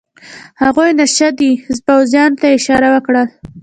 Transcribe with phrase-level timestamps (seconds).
[0.63, 1.51] هغوی نشه دي،
[1.85, 3.27] پوځیانو ته یې اشاره وکړل.